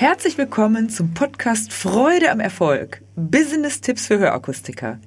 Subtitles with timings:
[0.00, 3.02] Herzlich willkommen zum Podcast Freude am Erfolg.
[3.16, 4.98] Business-Tipps für Hörakustiker.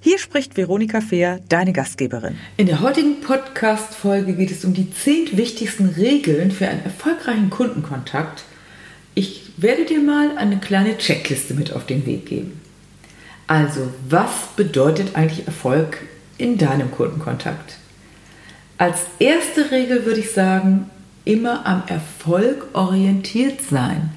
[0.00, 2.36] Hier spricht Veronika Fehr, deine Gastgeberin.
[2.56, 8.42] In der heutigen Podcast-Folge geht es um die zehn wichtigsten Regeln für einen erfolgreichen Kundenkontakt.
[9.14, 12.60] Ich werde dir mal eine kleine Checkliste mit auf den Weg geben.
[13.46, 15.98] Also, was bedeutet eigentlich Erfolg
[16.38, 17.76] in deinem Kundenkontakt?
[18.78, 20.90] Als erste Regel würde ich sagen,
[21.24, 24.10] immer am Erfolg orientiert sein.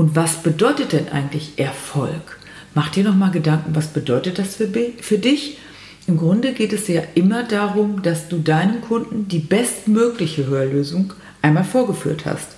[0.00, 2.38] Und was bedeutet denn eigentlich Erfolg?
[2.74, 4.66] Mach dir noch mal Gedanken, was bedeutet das für,
[4.98, 5.58] für dich?
[6.06, 11.64] Im Grunde geht es ja immer darum, dass du deinem Kunden die bestmögliche Hörlösung einmal
[11.64, 12.48] vorgeführt hast.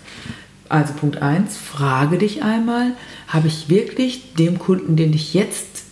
[0.68, 2.92] Also Punkt 1, frage dich einmal,
[3.26, 5.86] habe ich wirklich dem Kunden, den ich jetzt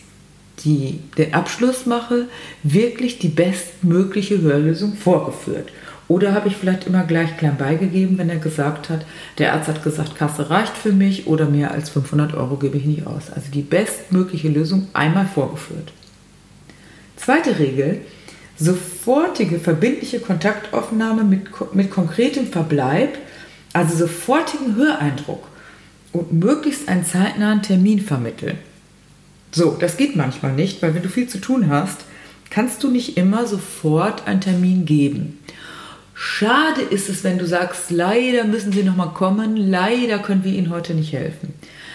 [0.64, 2.28] die, den Abschluss mache,
[2.62, 5.70] wirklich die bestmögliche Hörlösung vorgeführt?
[6.10, 9.06] Oder habe ich vielleicht immer gleich klein beigegeben, wenn er gesagt hat,
[9.38, 12.84] der Arzt hat gesagt, Kasse reicht für mich oder mehr als 500 Euro gebe ich
[12.84, 13.30] nicht aus.
[13.30, 15.92] Also die bestmögliche Lösung einmal vorgeführt.
[17.14, 18.00] Zweite Regel,
[18.58, 21.42] sofortige verbindliche Kontaktaufnahme mit,
[21.74, 23.16] mit konkretem Verbleib,
[23.72, 25.46] also sofortigen Höreindruck
[26.12, 28.58] und möglichst einen zeitnahen Termin vermitteln.
[29.52, 32.00] So, das geht manchmal nicht, weil wenn du viel zu tun hast,
[32.50, 35.38] kannst du nicht immer sofort einen Termin geben.
[36.22, 40.52] Schade ist es, wenn du sagst, leider müssen Sie noch mal kommen, leider können wir
[40.52, 41.54] Ihnen heute nicht helfen.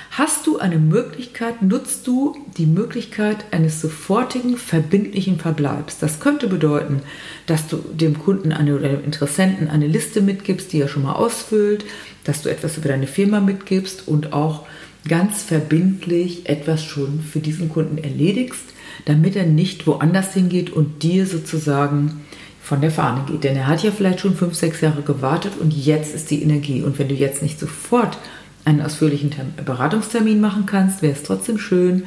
[0.09, 5.99] Hast du eine Möglichkeit, nutzt du die Möglichkeit eines sofortigen, verbindlichen Verbleibs.
[5.99, 7.03] Das könnte bedeuten,
[7.45, 11.13] dass du dem Kunden eine, oder dem Interessenten eine Liste mitgibst, die er schon mal
[11.13, 11.85] ausfüllt,
[12.23, 14.65] dass du etwas über deine Firma mitgibst und auch
[15.07, 18.73] ganz verbindlich etwas schon für diesen Kunden erledigst,
[19.05, 22.25] damit er nicht woanders hingeht und dir sozusagen
[22.65, 23.43] von der Fahne geht.
[23.43, 26.81] Denn er hat ja vielleicht schon fünf, sechs Jahre gewartet und jetzt ist die Energie.
[26.81, 28.17] Und wenn du jetzt nicht sofort
[28.65, 29.31] einen ausführlichen
[29.63, 32.05] Beratungstermin machen kannst, wäre es trotzdem schön,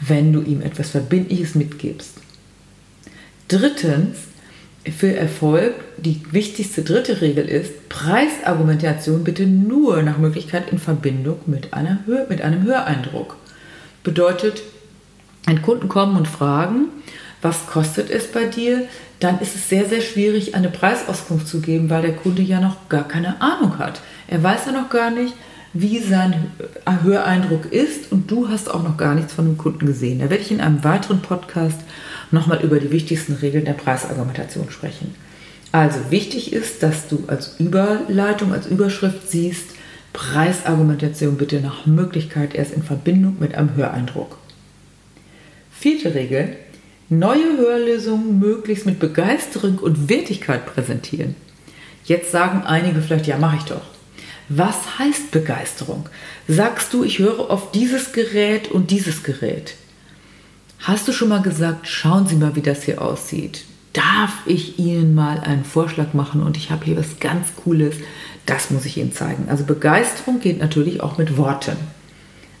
[0.00, 2.14] wenn du ihm etwas Verbindliches mitgibst.
[3.46, 4.16] Drittens,
[4.98, 11.74] für Erfolg, die wichtigste dritte Regel ist, Preisargumentation bitte nur nach Möglichkeit in Verbindung mit,
[11.74, 13.36] einer Hör mit einem Höreindruck.
[14.02, 14.62] Bedeutet,
[15.46, 16.86] ein Kunden kommen und fragen,
[17.42, 18.86] was kostet es bei dir,
[19.18, 22.88] dann ist es sehr, sehr schwierig, eine Preisauskunft zu geben, weil der Kunde ja noch
[22.88, 24.00] gar keine Ahnung hat.
[24.28, 25.34] Er weiß ja noch gar nicht,
[25.72, 26.50] wie sein
[27.02, 30.18] Höreindruck ist und du hast auch noch gar nichts von dem Kunden gesehen.
[30.18, 31.80] Da werde ich in einem weiteren Podcast
[32.30, 35.14] nochmal über die wichtigsten Regeln der Preisargumentation sprechen.
[35.72, 39.66] Also wichtig ist, dass du als Überleitung, als Überschrift siehst,
[40.12, 44.38] Preisargumentation bitte nach Möglichkeit erst in Verbindung mit einem Höreindruck.
[45.70, 46.56] Vierte Regel,
[47.10, 51.34] neue Hörlösungen möglichst mit Begeisterung und Wertigkeit präsentieren.
[52.04, 53.82] Jetzt sagen einige vielleicht, ja, mache ich doch.
[54.48, 56.08] Was heißt Begeisterung?
[56.48, 59.74] Sagst du, ich höre auf dieses Gerät und dieses Gerät?
[60.78, 63.64] Hast du schon mal gesagt, schauen Sie mal, wie das hier aussieht?
[63.92, 67.96] Darf ich Ihnen mal einen Vorschlag machen und ich habe hier was ganz Cooles?
[68.46, 69.48] Das muss ich Ihnen zeigen.
[69.48, 71.76] Also Begeisterung geht natürlich auch mit Worten.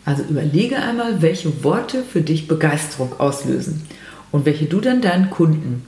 [0.04, 3.86] Also überlege einmal, welche Worte für dich Begeisterung auslösen
[4.32, 5.84] und welche du dann deinen Kunden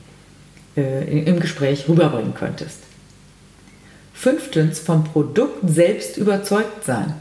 [0.76, 2.78] äh, im Gespräch rüberbringen könntest.
[4.14, 7.14] Fünftens, vom Produkt selbst überzeugt sein.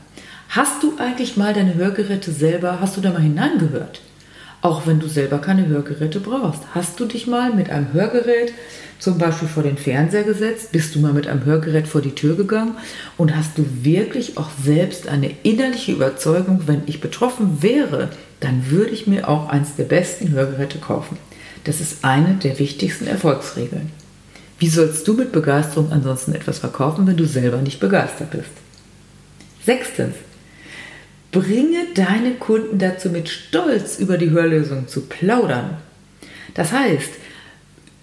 [0.50, 4.02] Hast du eigentlich mal deine Hörgeräte selber, hast du da mal hineingehört?
[4.62, 6.62] Auch wenn du selber keine Hörgeräte brauchst.
[6.76, 8.53] Hast du dich mal mit einem Hörgerät
[9.00, 10.72] zum Beispiel vor den Fernseher gesetzt?
[10.72, 12.76] Bist du mal mit einem Hörgerät vor die Tür gegangen?
[13.18, 18.09] Und hast du wirklich auch selbst eine innerliche Überzeugung, wenn ich betroffen wäre,
[18.41, 21.18] dann würde ich mir auch eins der besten Hörgeräte kaufen.
[21.63, 23.91] Das ist eine der wichtigsten Erfolgsregeln.
[24.59, 28.52] Wie sollst du mit Begeisterung ansonsten etwas verkaufen, wenn du selber nicht begeistert bist?
[29.66, 30.16] Sechstens,
[31.31, 35.78] Bringe deine Kunden dazu, mit Stolz über die Hörlösung zu plaudern.
[36.53, 37.09] Das heißt,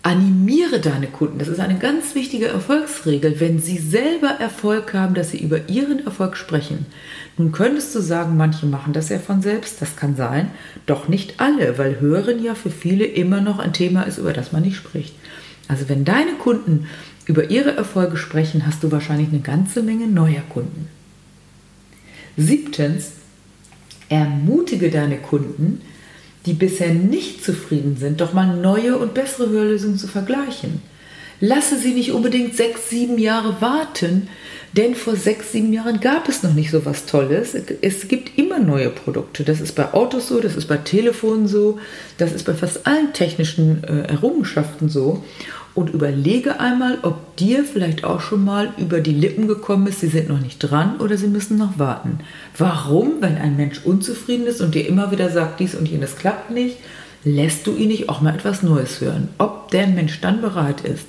[0.08, 1.38] animiere deine Kunden.
[1.38, 6.06] Das ist eine ganz wichtige Erfolgsregel, wenn sie selber Erfolg haben, dass sie über ihren
[6.06, 6.87] Erfolg sprechen.
[7.37, 10.50] Nun könntest du sagen, manche machen das ja von selbst, das kann sein,
[10.87, 14.50] doch nicht alle, weil Hören ja für viele immer noch ein Thema ist, über das
[14.50, 15.14] man nicht spricht.
[15.69, 16.87] Also wenn deine Kunden
[17.26, 20.88] über ihre Erfolge sprechen, hast du wahrscheinlich eine ganze Menge neuer Kunden.
[22.38, 23.12] Siebtens,
[24.08, 25.82] Ermutige deine Kunden,
[26.49, 30.81] die bisher nicht zufrieden sind, doch mal neue und bessere Hörlösungen zu vergleichen.
[31.41, 34.29] Lasse sie nicht unbedingt sechs, sieben Jahre warten,
[34.73, 37.55] denn vor sechs, sieben Jahren gab es noch nicht so was Tolles.
[37.81, 39.45] Es gibt immer neue Produkte.
[39.45, 41.79] Das ist bei Autos so, das ist bei Telefonen so,
[42.17, 45.23] das ist bei fast allen technischen äh, Errungenschaften so.
[45.79, 50.09] Und überlege einmal, ob dir vielleicht auch schon mal über die Lippen gekommen ist, sie
[50.09, 52.19] sind noch nicht dran oder sie müssen noch warten.
[52.57, 56.51] Warum, wenn ein Mensch unzufrieden ist und dir immer wieder sagt, dies und jenes klappt
[56.51, 56.79] nicht,
[57.23, 59.29] lässt du ihn nicht auch mal etwas Neues hören?
[59.39, 61.07] Ob der Mensch dann bereit ist,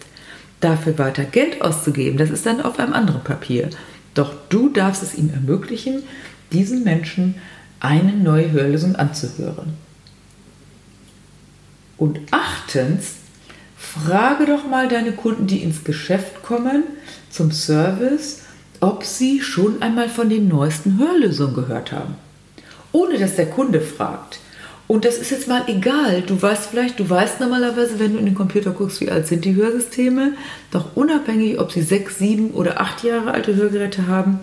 [0.60, 3.71] dafür weiter Geld auszugeben, das ist dann auf einem anderen Papier.
[4.13, 6.04] Doch du darfst es ihm ermöglichen,
[6.54, 7.33] diesen Menschen
[7.80, 9.74] eine neue Hörlösung anzuhören.
[11.98, 13.16] Und achtens,
[13.79, 16.83] frage doch mal deine Kunden, die ins Geschäft kommen,
[17.31, 18.41] zum Service,
[18.81, 22.15] ob sie schon einmal von den neuesten Hörlösungen gehört haben.
[22.91, 24.39] Ohne dass der Kunde fragt.
[24.87, 26.23] Und das ist jetzt mal egal.
[26.23, 29.45] Du weißt vielleicht, du weißt normalerweise, wenn du in den Computer guckst, wie alt sind
[29.45, 30.33] die Hörsysteme.
[30.71, 34.39] Doch unabhängig, ob sie sechs, sieben oder acht Jahre alte Hörgeräte haben,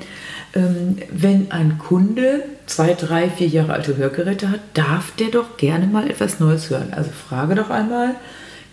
[0.55, 5.89] ähm, wenn ein Kunde zwei, drei, vier Jahre alte Hörgeräte hat, darf der doch gerne
[5.89, 6.93] mal etwas Neues hören.
[6.93, 8.15] Also frage doch einmal,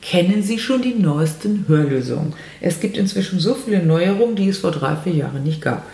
[0.03, 2.33] kennen Sie schon die neuesten Hörlösungen?
[2.59, 5.87] Es gibt inzwischen so viele Neuerungen, die es vor drei, vier Jahren nicht gab.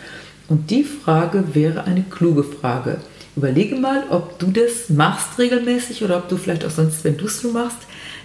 [0.48, 2.98] Und die Frage wäre eine kluge Frage.
[3.36, 7.26] Überlege mal, ob du das machst regelmäßig oder ob du vielleicht auch sonst, wenn du
[7.26, 7.78] es so machst,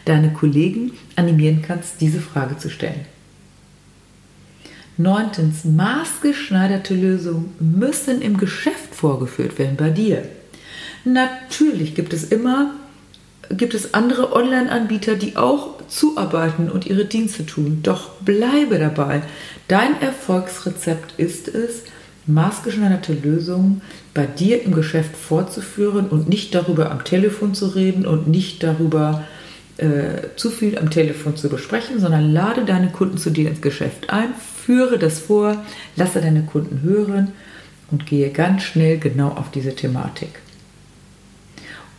[0.06, 3.04] deine Kollegen animieren kannst, diese Frage zu stellen.
[4.96, 10.22] Neuntens, maßgeschneiderte Lösungen müssen im Geschäft vorgeführt werden bei dir.
[11.04, 12.74] Natürlich gibt es immer
[13.50, 17.80] gibt es andere Online-Anbieter, die auch zuarbeiten und ihre Dienste tun.
[17.82, 19.22] Doch bleibe dabei.
[19.68, 21.82] Dein Erfolgsrezept ist es,
[22.26, 23.82] maßgeschneiderte Lösungen
[24.14, 29.24] bei dir im Geschäft vorzuführen und nicht darüber am Telefon zu reden und nicht darüber
[29.76, 34.10] äh, zu viel am Telefon zu besprechen, sondern lade deine Kunden zu dir ins Geschäft
[34.10, 34.28] ein,
[34.64, 35.64] führe das vor,
[35.96, 37.32] lasse deine Kunden hören
[37.90, 40.40] und gehe ganz schnell genau auf diese Thematik.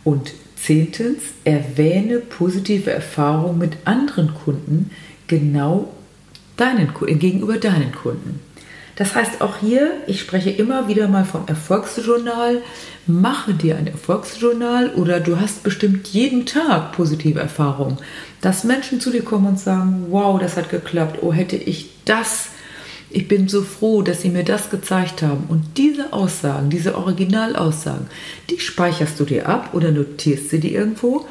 [0.02, 4.90] Und zehntens, erwähne positive Erfahrungen mit anderen Kunden
[5.26, 5.92] genau
[6.56, 8.40] deinen, gegenüber deinen Kunden.
[8.96, 12.62] Das heißt auch hier, ich spreche immer wieder mal vom Erfolgsjournal.
[13.06, 17.98] Mache dir ein Erfolgsjournal oder du hast bestimmt jeden Tag positive Erfahrungen,
[18.40, 22.48] dass Menschen zu dir kommen und sagen, wow, das hat geklappt, oh hätte ich das,
[23.10, 25.44] ich bin so froh, dass sie mir das gezeigt haben.
[25.48, 28.06] Und diese Aussagen, diese Originalaussagen,
[28.50, 31.26] die speicherst du dir ab oder notierst sie dir irgendwo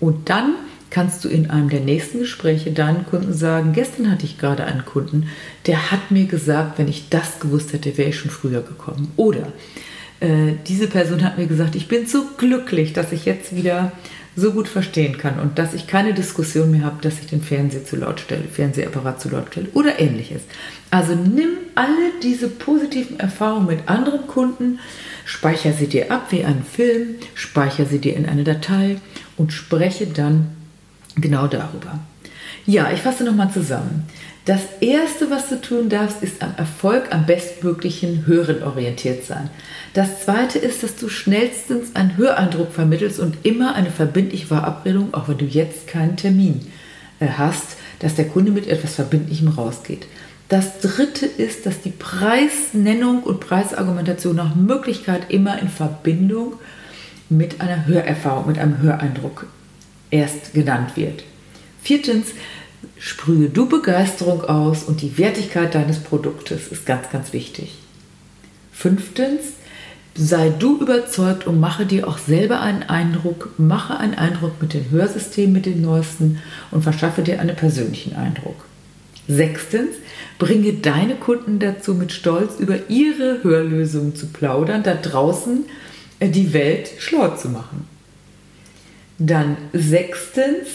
[0.00, 0.54] und dann
[0.90, 4.84] kannst du in einem der nächsten Gespräche deinen Kunden sagen, gestern hatte ich gerade einen
[4.84, 5.28] Kunden,
[5.66, 9.12] der hat mir gesagt, wenn ich das gewusst hätte, wäre ich schon früher gekommen.
[9.16, 9.52] Oder
[10.18, 13.92] äh, diese Person hat mir gesagt, ich bin so glücklich, dass ich jetzt wieder
[14.40, 17.84] so gut verstehen kann und dass ich keine Diskussion mehr habe, dass ich den Fernseher
[17.84, 20.42] zu laut stelle, Fernsehapparat zu laut stelle oder ähnliches.
[20.90, 24.78] Also nimm alle diese positiven Erfahrungen mit anderen Kunden,
[25.24, 28.96] speicher sie dir ab wie einen Film, speicher sie dir in eine Datei
[29.36, 30.48] und spreche dann
[31.16, 32.00] genau darüber.
[32.66, 34.06] Ja, ich fasse nochmal zusammen.
[34.46, 39.50] Das Erste, was du tun darfst, ist am Erfolg am bestmöglichen Hören orientiert sein.
[39.92, 45.28] Das Zweite ist, dass du schnellstens einen Höreindruck vermittelst und immer eine verbindliche Verabredung, auch
[45.28, 46.66] wenn du jetzt keinen Termin
[47.20, 50.06] äh, hast, dass der Kunde mit etwas Verbindlichem rausgeht.
[50.48, 56.54] Das Dritte ist, dass die Preisnennung und Preisargumentation nach Möglichkeit immer in Verbindung
[57.28, 59.46] mit einer Hörerfahrung, mit einem Höreindruck
[60.10, 61.22] erst genannt wird.
[61.82, 62.28] Viertens,
[62.98, 67.78] sprühe du Begeisterung aus und die Wertigkeit deines Produktes ist ganz, ganz wichtig.
[68.72, 69.40] Fünftens,
[70.14, 74.90] sei du überzeugt und mache dir auch selber einen Eindruck, mache einen Eindruck mit dem
[74.90, 76.38] Hörsystem, mit den neuesten
[76.70, 78.64] und verschaffe dir einen persönlichen Eindruck.
[79.28, 79.94] Sechstens,
[80.38, 85.64] bringe deine Kunden dazu, mit Stolz über ihre Hörlösungen zu plaudern, da draußen
[86.18, 87.86] äh, die Welt schlauer zu machen.
[89.18, 90.68] Dann sechstens,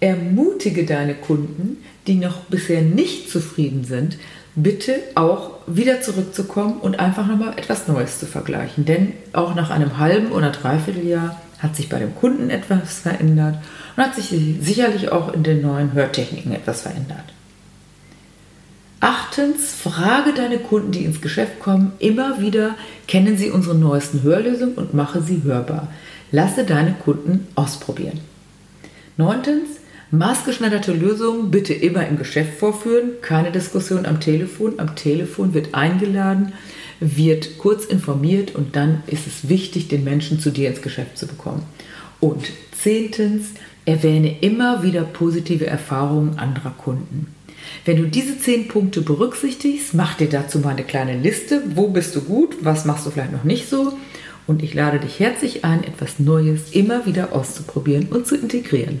[0.00, 4.16] ermutige deine Kunden, die noch bisher nicht zufrieden sind,
[4.54, 8.84] bitte auch wieder zurückzukommen und einfach nochmal etwas Neues zu vergleichen.
[8.84, 13.58] Denn auch nach einem halben oder dreiviertel Jahr hat sich bei dem Kunden etwas verändert
[13.96, 14.28] und hat sich
[14.60, 17.24] sicherlich auch in den neuen Hörtechniken etwas verändert.
[19.00, 22.74] Achtens, frage deine Kunden, die ins Geschäft kommen, immer wieder,
[23.06, 25.88] kennen sie unsere neuesten Hörlösungen und mache sie hörbar.
[26.32, 28.20] Lasse deine Kunden ausprobieren.
[29.16, 29.68] Neuntens,
[30.10, 34.74] maßgeschneiderte Lösungen bitte immer im Geschäft vorführen, keine Diskussion am Telefon.
[34.78, 36.52] Am Telefon wird eingeladen,
[37.00, 41.26] wird kurz informiert und dann ist es wichtig, den Menschen zu dir ins Geschäft zu
[41.26, 41.62] bekommen.
[42.20, 43.50] Und zehntens,
[43.88, 47.34] Erwähne immer wieder positive Erfahrungen anderer Kunden.
[47.86, 51.62] Wenn du diese zehn Punkte berücksichtigst, mach dir dazu mal eine kleine Liste.
[51.74, 52.56] Wo bist du gut?
[52.60, 53.96] Was machst du vielleicht noch nicht so?
[54.46, 59.00] Und ich lade dich herzlich ein, etwas Neues immer wieder auszuprobieren und zu integrieren.